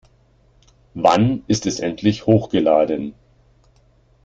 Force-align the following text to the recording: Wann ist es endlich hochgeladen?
Wann 0.95 1.43
ist 1.45 1.67
es 1.67 1.79
endlich 1.79 2.25
hochgeladen? 2.25 3.13